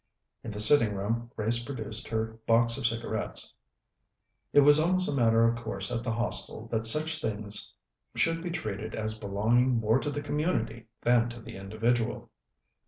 In 0.43 0.49
the 0.49 0.59
sitting 0.59 0.95
room 0.95 1.29
Grace 1.35 1.63
produced 1.63 2.07
her 2.07 2.39
box 2.47 2.75
of 2.75 2.87
cigarettes. 2.87 3.53
It 4.51 4.61
was 4.61 4.79
almost 4.79 5.07
a 5.07 5.11
matter 5.11 5.47
of 5.47 5.63
course 5.63 5.91
at 5.91 6.01
the 6.03 6.11
Hostel 6.13 6.67
that 6.69 6.87
such 6.87 7.21
things 7.21 7.71
should 8.15 8.41
be 8.41 8.49
treated 8.49 8.95
as 8.95 9.19
belonging 9.19 9.79
more 9.79 9.99
to 9.99 10.09
the 10.09 10.23
community 10.23 10.87
than 11.03 11.29
to 11.29 11.39
the 11.39 11.55
individual. 11.55 12.31